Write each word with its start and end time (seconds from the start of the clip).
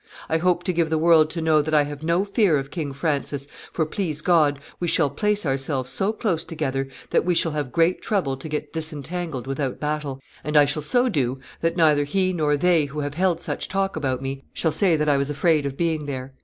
I 0.29 0.37
hope 0.39 0.63
to 0.63 0.73
give 0.73 0.89
the 0.89 0.97
world 0.97 1.29
to 1.29 1.43
know 1.43 1.61
that 1.61 1.75
I 1.75 1.83
have 1.83 2.01
no 2.01 2.25
fear 2.25 2.57
of 2.57 2.71
King 2.71 2.91
Francis, 2.91 3.45
for, 3.71 3.85
please 3.85 4.21
God, 4.21 4.59
we 4.79 4.87
shall 4.87 5.11
place 5.11 5.45
ourselves 5.45 5.91
so 5.91 6.11
close 6.11 6.43
together 6.43 6.87
that 7.11 7.23
we 7.23 7.35
shall 7.35 7.51
have 7.51 7.71
great 7.71 8.01
trouble 8.01 8.35
to 8.35 8.49
get 8.49 8.73
disentangled 8.73 9.45
without 9.45 9.79
battle, 9.79 10.19
and 10.43 10.57
I 10.57 10.65
shall 10.65 10.81
so 10.81 11.07
do 11.07 11.39
that 11.59 11.77
neither 11.77 12.03
he 12.03 12.33
nor 12.33 12.57
they 12.57 12.85
who 12.85 13.01
have 13.01 13.13
held 13.13 13.41
such 13.41 13.67
talk 13.67 13.95
about 13.95 14.23
me 14.23 14.43
shall 14.53 14.71
say 14.71 14.95
that 14.95 15.07
I 15.07 15.17
was 15.17 15.29
afraid 15.29 15.67
of 15.67 15.77
being 15.77 16.07
there." 16.07 16.33